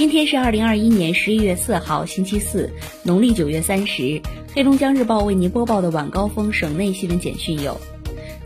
[0.00, 4.18] 今天是二零二一年十一月四号，星期四，农历九月三十。
[4.54, 7.78] 黑龙江日报为您播报的晚高峰省内新闻简讯有：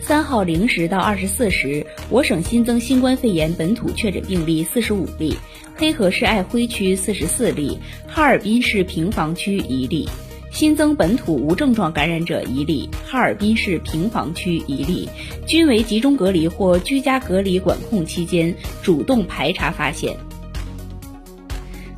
[0.01, 5.37] 三号零时到二十四时，我省新增新冠肺炎本土确诊病例四十五例，
[5.77, 7.79] 黑河市爱辉区四十四例，
[8.09, 10.09] 哈尔滨市平房区一例。
[10.51, 15.09] 新增本土无症状感染者一例，哈尔滨市平房区一例，
[15.47, 18.53] 均为集中隔离或居家隔离管控期间
[18.83, 20.17] 主动排查发现。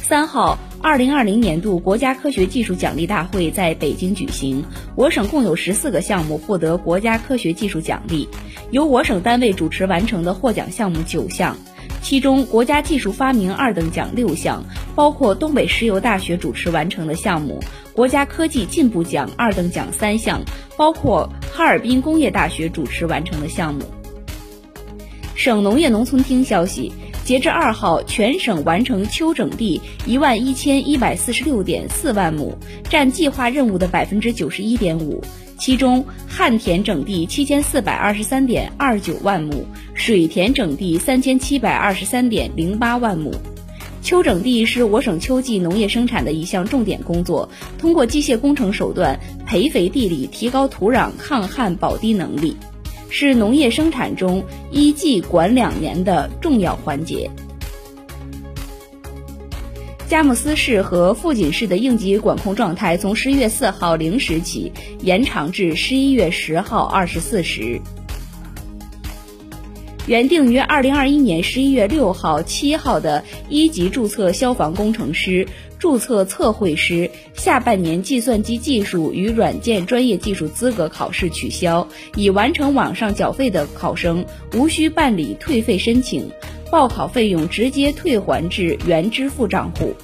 [0.08, 4.64] 三号，二零二零年度国家科学技术奖励大会在北京举行。
[4.94, 8.28] 我省共有十四个项目获得国家科学技术奖励，
[8.70, 11.56] 由我省单位主持完成的获奖项目九项，
[12.02, 14.62] 其中国家技术发明二等奖六项，
[14.94, 17.58] 包括东北石油大学主持完成的项目；
[17.92, 20.40] 国家科技进步奖二等奖三项，
[20.76, 23.82] 包括哈尔滨工业大学主持完成的项目。
[25.34, 26.92] 省农业农村厅消息。
[27.26, 32.56] 截至二号，全省完成秋整地一万一千一百四十六点四万亩，
[32.88, 35.20] 占计划任务的百分之九十一点五。
[35.58, 43.34] 其中，旱田整地七千四百二十三点二九万亩，水田整地三千七百二十三点零八万亩。
[44.02, 52.56] 秋整地是我省秋季农业生产的一项重点工作，通过机械工程手段培肥地里，提高土壤抗旱保低能力。
[53.08, 57.30] 是农业生产中一季管两年的重要环节。
[60.08, 67.80] 佳木斯市和富锦市的应急管控状态从十一月四号零时起延长至十一月十号二十四时。
[70.06, 75.48] 原定于二零二一年十一月六号、七号的一级注册消防工程师。
[75.78, 84.24] 注册测绘师下半年计算机技术与软件专业技术资格考试取消，已完成网上缴费的考生
[84.54, 86.30] 无需办理退费申请，
[86.70, 89.94] 报考费用直接退还至原支付账户。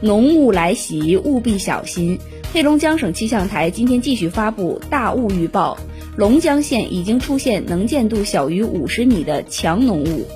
[0.00, 2.18] 浓雾来袭，务必小心！
[2.52, 5.76] 黑龙江省气象台今天继续发布大雾预报，
[6.16, 10.26] 龙江县已经出现能见度小于五十米的强浓雾，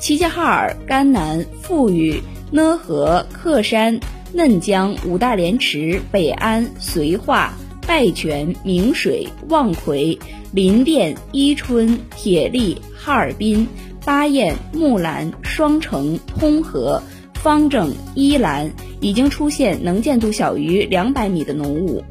[0.00, 2.22] 齐齐哈尔、甘南、富裕。
[2.50, 4.00] 讷河、克山、
[4.32, 7.52] 嫩江、五大连池、北安、绥化、
[7.86, 10.18] 拜泉、明水、望奎、
[10.52, 13.66] 林甸、伊春、铁力、哈尔滨、
[14.04, 17.02] 巴彦、木兰、双城、通河、
[17.34, 18.70] 方正、依兰
[19.00, 22.02] 已经出现能见度小于两百米的浓雾，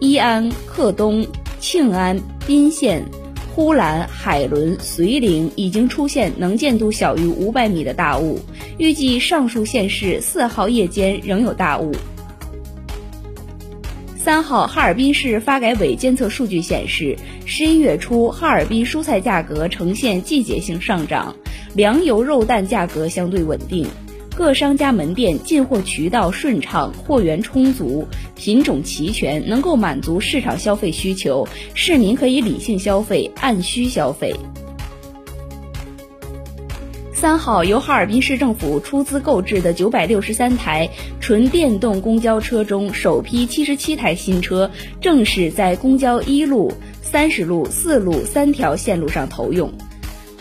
[0.00, 1.26] 伊安、克东、
[1.60, 3.04] 庆安、宾县。
[3.54, 8.40] 呼兰、海伦、绥宁已经出现能见度小于五百米的大雾，
[8.78, 11.92] 预计上述县市四号夜间仍有大雾。
[14.16, 17.14] 三号，哈尔滨市发改委监测数据显示，
[17.44, 21.36] 十一月初哈尔滨蔬菜价格呈现季节性上涨，
[21.74, 23.86] 粮油肉蛋价格相对稳定。
[24.34, 34.34] 各商家门店进货渠道顺畅，货源充足，品种齐全，能够满足市场消费需求，市民可以理性消费，按需消费。
[37.12, 40.88] 三号，由哈尔滨市政府出资购置的九百六十三台
[41.20, 44.70] 纯电动公交车中，首批七十七台新车
[45.00, 46.72] 正式在公交一路、
[47.02, 49.72] 三十路、四路三条线路上投用。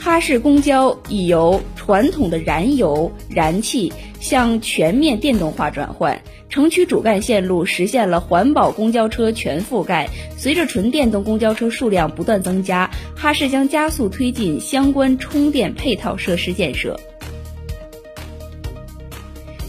[0.04, 6.20] 哈市公交已由传统的燃油燃气向全面电动化转换，
[6.50, 10.10] 城区主干线路实现了环保公交车全覆盖。
[10.36, 17.00] 随着纯电动公交车数量不断增加，哈市将加速推进相关充电配套设施建设。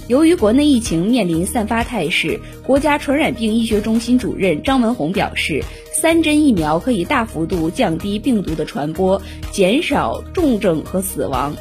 [0.08, 5.62] 由于国内疫情面临散发态势，国家传染病医学中心主任张文宏表示。
[6.02, 11.54] 三针疫苗可以大幅度降低病毒的传播，减少重症和死亡。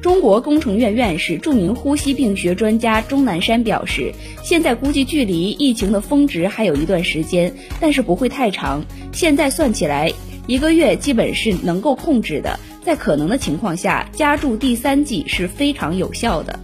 [0.00, 4.12] 中国工程院院士、著名呼吸病学专家钟南山表示，
[4.44, 8.84] 现在估计距离疫情的峰值还有一段时间，但是不会太长。
[9.10, 10.12] 现在算起来，
[10.46, 12.60] 一个月基本是能够控制的。
[12.84, 16.56] 在可能的情况下，加注第三剂是非常有效的。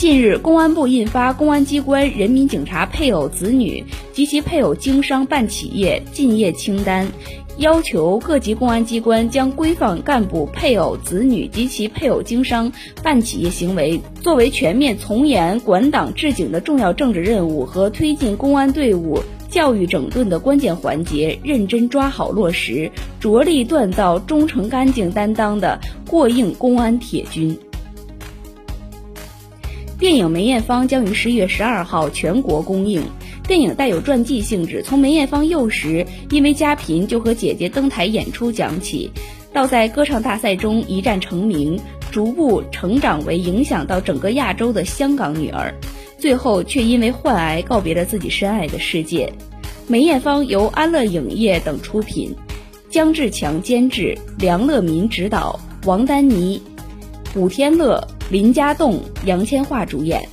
[0.00, 7.06] 近日，公安部印发《公安机关人民警察配偶子女及其配偶经商办企业竞业清单》，
[7.58, 19.18] 要求各级公安机关将规范干部配偶子女及其配偶经商办企业行为作为全面从严管党治警的重要政治任务和推进公安队伍
[19.50, 27.54] 教育整顿的关键环节，认真抓好落实，着力锻造忠诚干净担当的过硬公安铁军。
[30.00, 33.02] 电影《梅艳芳》将于十一月十二号全国公映。
[33.46, 39.10] 电影带有传记性质，从梅艳芳幼时因为家贫就和姐姐登台演出讲起，
[39.52, 41.78] 到在歌唱大赛中一战成名，
[42.10, 45.74] 逐步成长为影响到整个亚洲的香港女儿，
[46.18, 49.30] 最后却因为患癌告别了自己深爱的世界。
[49.86, 52.34] 梅艳芳由安乐影业等出品，
[52.88, 56.62] 姜志强监制，梁乐民执导，王丹妮、
[57.34, 60.28] 古天乐、林家栋、杨千嬅主演。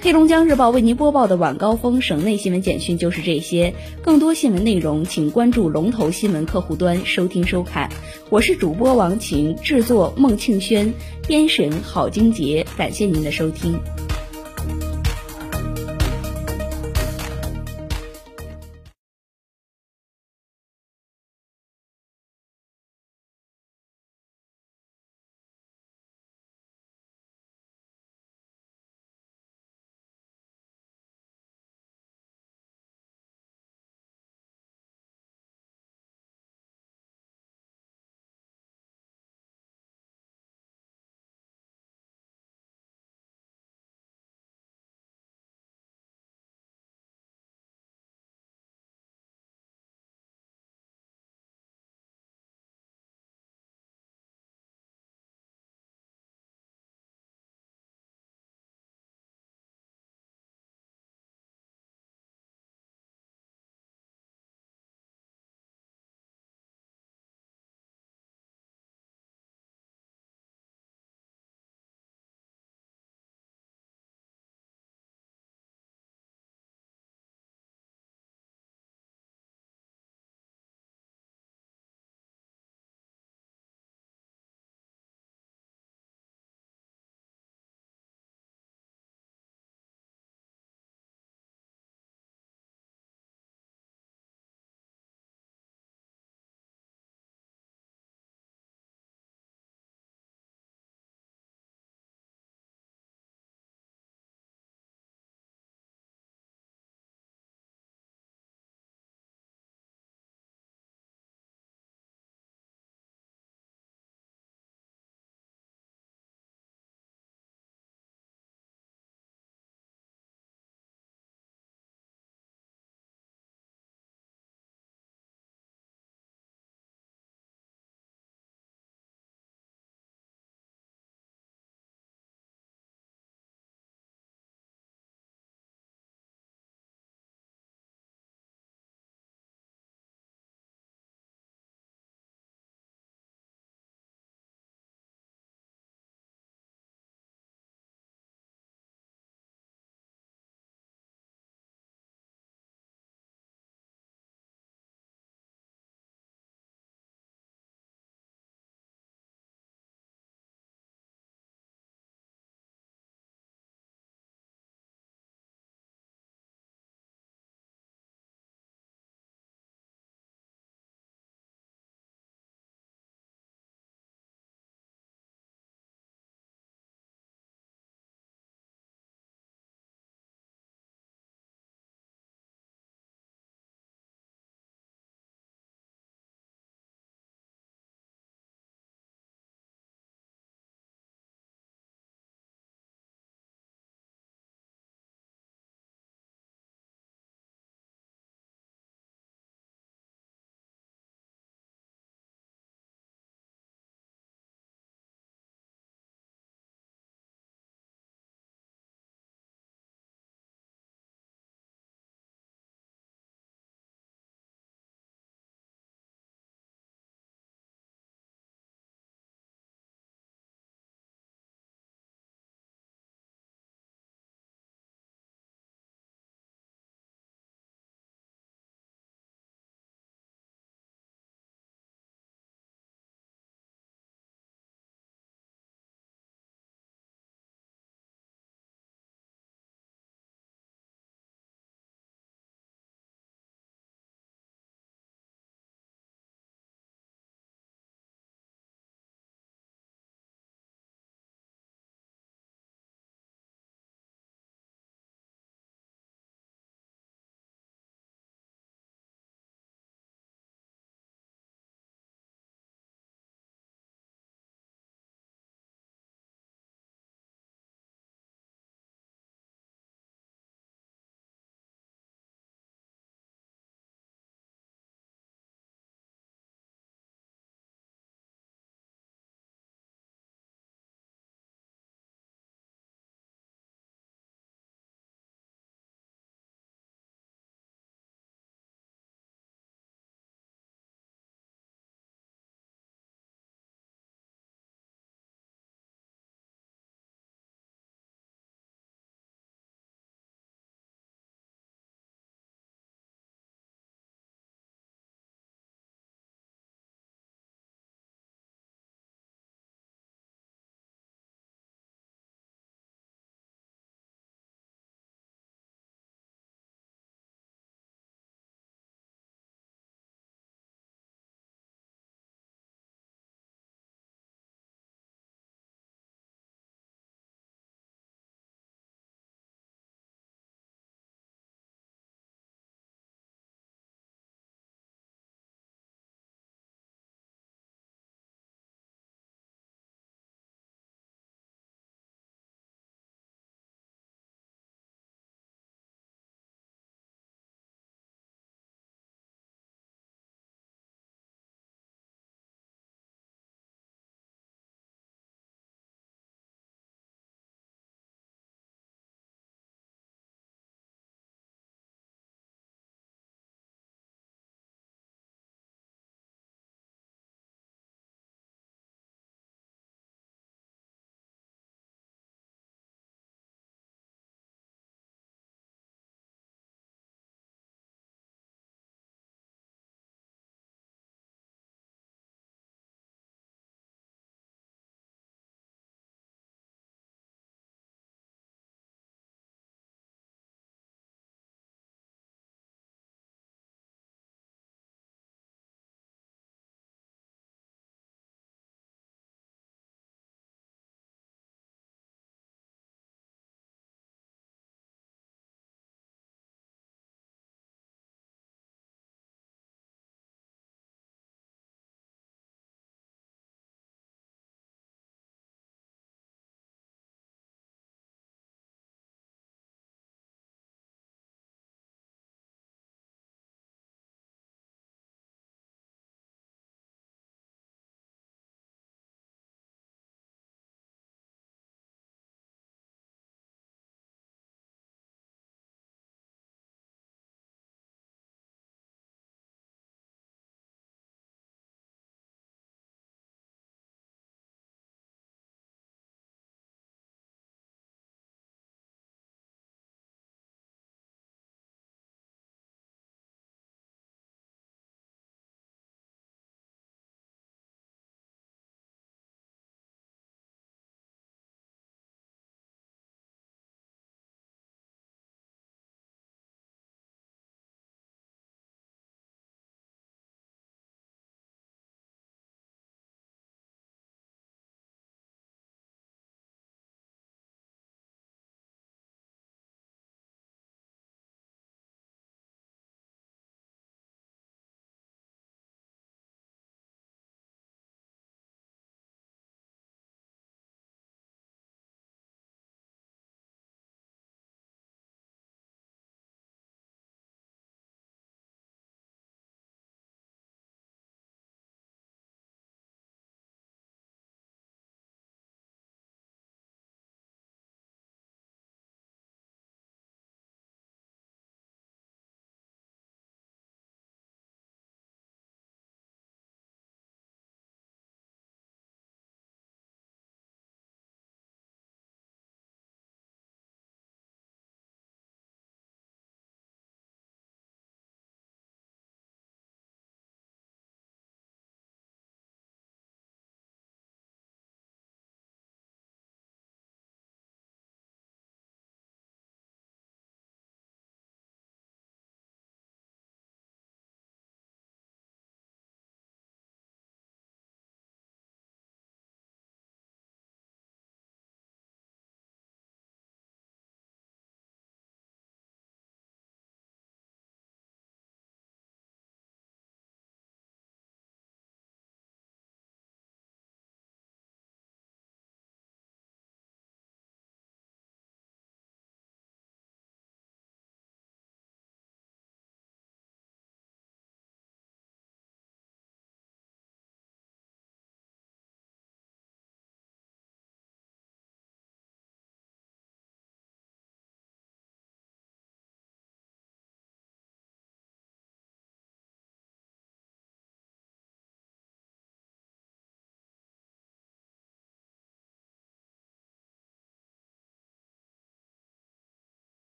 [0.00, 7.90] 黑龙江日报为您播报的晚高峰省内新闻简讯就是这些，更多新闻内容请关注龙头新闻客户端收听收看。
[8.30, 10.94] 我是主播王晴，制作孟庆轩，
[11.26, 13.76] 编审郝金杰，感谢您的收听。